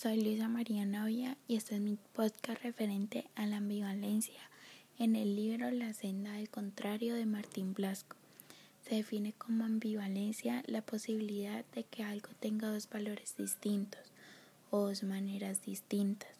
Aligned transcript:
soy 0.00 0.18
Luisa 0.22 0.48
María 0.48 0.86
Novia 0.86 1.36
y 1.46 1.56
este 1.56 1.74
es 1.74 1.82
mi 1.82 1.98
podcast 2.14 2.62
referente 2.62 3.26
a 3.34 3.44
la 3.44 3.58
ambivalencia 3.58 4.40
en 4.98 5.14
el 5.14 5.36
libro 5.36 5.70
La 5.70 5.92
senda 5.92 6.32
del 6.32 6.48
contrario 6.48 7.14
de 7.14 7.26
Martín 7.26 7.74
Blasco. 7.74 8.16
Se 8.82 8.94
define 8.94 9.34
como 9.34 9.64
ambivalencia 9.64 10.62
la 10.64 10.80
posibilidad 10.80 11.66
de 11.74 11.84
que 11.84 12.02
algo 12.02 12.30
tenga 12.40 12.72
dos 12.72 12.88
valores 12.88 13.36
distintos 13.36 14.00
o 14.70 14.86
dos 14.86 15.02
maneras 15.02 15.66
distintas. 15.66 16.30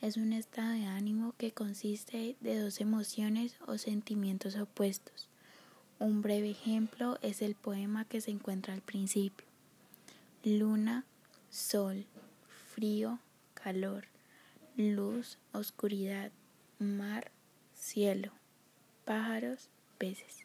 Es 0.00 0.16
un 0.16 0.32
estado 0.32 0.72
de 0.72 0.86
ánimo 0.86 1.34
que 1.36 1.52
consiste 1.52 2.36
de 2.40 2.58
dos 2.58 2.80
emociones 2.80 3.58
o 3.66 3.76
sentimientos 3.76 4.56
opuestos. 4.56 5.28
Un 5.98 6.22
breve 6.22 6.48
ejemplo 6.48 7.18
es 7.20 7.42
el 7.42 7.54
poema 7.54 8.06
que 8.06 8.22
se 8.22 8.30
encuentra 8.30 8.72
al 8.72 8.80
principio. 8.80 9.46
Luna, 10.42 11.04
sol, 11.50 12.06
frío, 12.74 13.20
calor, 13.54 14.06
luz, 14.76 15.38
oscuridad, 15.52 16.32
mar, 16.80 17.30
cielo, 17.72 18.32
pájaros, 19.04 19.68
peces. 19.96 20.42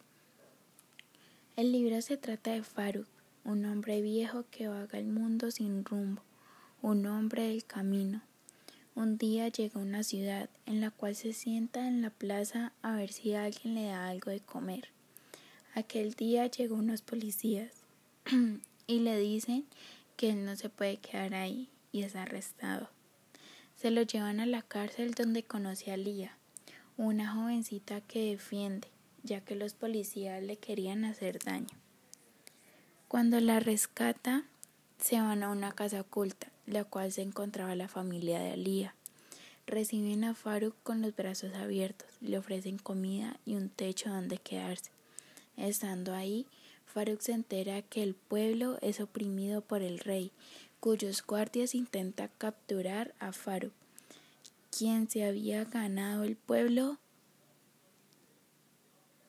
El 1.55 1.71
libro 1.71 1.99
se 2.03 2.17
trata 2.17 2.51
de 2.51 2.61
Faruk, 2.61 3.07
un 3.45 3.65
hombre 3.65 4.03
viejo 4.03 4.45
que 4.51 4.67
vaga 4.67 4.99
el 4.99 5.07
mundo 5.07 5.49
sin 5.49 5.83
rumbo, 5.83 6.21
un 6.83 7.07
hombre 7.07 7.47
del 7.47 7.65
camino. 7.65 8.21
Un 8.93 9.17
día 9.17 9.47
llega 9.47 9.79
a 9.79 9.83
una 9.83 10.03
ciudad 10.03 10.51
en 10.67 10.81
la 10.81 10.91
cual 10.91 11.15
se 11.15 11.33
sienta 11.33 11.87
en 11.87 12.03
la 12.03 12.11
plaza 12.11 12.73
a 12.83 12.95
ver 12.95 13.11
si 13.11 13.33
alguien 13.33 13.73
le 13.73 13.85
da 13.85 14.07
algo 14.07 14.29
de 14.29 14.41
comer. 14.41 14.89
Aquel 15.73 16.13
día 16.13 16.45
llegó 16.45 16.75
unos 16.75 17.01
policías 17.01 17.71
y 18.85 18.99
le 18.99 19.17
dicen 19.17 19.65
que 20.15 20.29
él 20.29 20.45
no 20.45 20.55
se 20.55 20.69
puede 20.69 20.97
quedar 20.97 21.33
ahí 21.33 21.69
y 21.91 22.03
es 22.03 22.15
arrestado. 22.15 22.89
Se 23.75 23.91
lo 23.91 24.01
llevan 24.01 24.39
a 24.39 24.45
la 24.45 24.61
cárcel 24.61 25.13
donde 25.13 25.43
conoce 25.43 25.91
a 25.91 25.97
Lía, 25.97 26.37
una 26.97 27.33
jovencita 27.33 28.01
que 28.01 28.31
defiende, 28.31 28.89
ya 29.23 29.41
que 29.41 29.55
los 29.55 29.73
policías 29.73 30.43
le 30.43 30.57
querían 30.57 31.05
hacer 31.05 31.39
daño. 31.39 31.77
Cuando 33.07 33.39
la 33.39 33.59
rescata, 33.59 34.45
se 34.99 35.19
van 35.21 35.43
a 35.43 35.49
una 35.49 35.71
casa 35.71 36.01
oculta, 36.01 36.51
la 36.67 36.83
cual 36.83 37.11
se 37.11 37.21
encontraba 37.21 37.73
la 37.75 37.87
familia 37.87 38.39
de 38.39 38.51
Alía. 38.51 38.95
Reciben 39.65 40.23
a 40.23 40.35
Faruk 40.35 40.75
con 40.83 41.01
los 41.01 41.15
brazos 41.15 41.53
abiertos, 41.53 42.09
le 42.21 42.37
ofrecen 42.37 42.77
comida 42.77 43.39
y 43.45 43.55
un 43.55 43.69
techo 43.69 44.09
donde 44.09 44.37
quedarse. 44.37 44.91
Estando 45.57 46.13
ahí, 46.13 46.47
Faruk 46.93 47.21
se 47.21 47.33
entera 47.33 47.83
que 47.83 48.01
el 48.01 48.15
pueblo 48.15 48.79
es 48.81 48.99
oprimido 48.99 49.61
por 49.61 49.83
el 49.83 49.99
rey 49.99 50.31
cuyos 50.79 51.23
guardias 51.23 51.75
intentan 51.75 52.31
capturar 52.39 53.13
a 53.19 53.31
Faruk, 53.31 53.73
quien 54.75 55.07
se 55.07 55.23
había 55.23 55.65
ganado 55.65 56.23
el 56.23 56.35
pueblo 56.35 56.97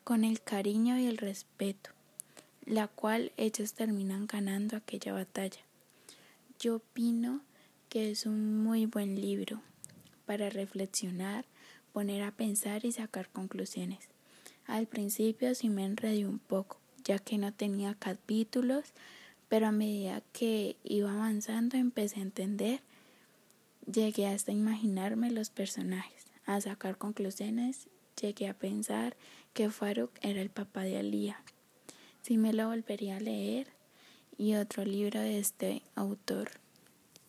con 0.05 0.25
el 0.25 0.41
cariño 0.41 0.99
y 0.99 1.07
el 1.07 1.19
respeto, 1.19 1.91
la 2.65 2.89
cual 2.89 3.31
ellos 3.37 3.75
terminan 3.75 4.27
ganando 4.27 4.77
aquella 4.77 5.13
batalla. 5.13 5.61
Yo 6.59 6.77
opino 6.77 7.43
que 7.91 8.11
es 8.11 8.25
un 8.25 8.63
muy 8.63 8.87
buen 8.87 9.21
libro 9.21 9.61
para 10.25 10.49
reflexionar, 10.49 11.45
poner 11.93 12.23
a 12.23 12.31
pensar 12.31 12.87
y 12.87 12.93
sacar 12.93 13.29
conclusiones. 13.29 14.09
Al 14.67 14.87
principio 14.87 15.55
sí 15.55 15.69
me 15.69 15.85
enredé 15.85 16.27
un 16.27 16.39
poco, 16.39 16.80
ya 17.05 17.19
que 17.19 17.39
no 17.39 17.53
tenía 17.53 17.95
capítulos, 17.95 18.93
pero 19.49 19.67
a 19.67 19.73
medida 19.73 20.23
que 20.33 20.77
iba 20.85 21.13
avanzando 21.13 21.77
empecé 21.77 22.21
a 22.21 22.23
entender, 22.23 22.81
llegué 23.91 24.27
hasta 24.27 24.53
imaginarme 24.53 25.31
los 25.31 25.51
personajes, 25.51 26.27
a 26.47 26.61
sacar 26.61 26.97
conclusiones, 26.99 27.89
llegué 28.21 28.49
a 28.49 28.55
pensar 28.55 29.17
que 29.53 29.71
Faruk 29.71 30.13
era 30.23 30.41
el 30.41 30.51
papá 30.51 30.83
de 30.83 30.99
Alía. 30.99 31.43
Si 32.23 32.37
me 32.37 32.53
lo 32.53 32.69
volvería 32.69 33.17
a 33.17 33.21
leer 33.21 33.69
y 34.37 34.55
otro 34.55 34.85
libro 34.85 35.21
de 35.21 35.39
este 35.39 35.83
autor. 35.95 36.51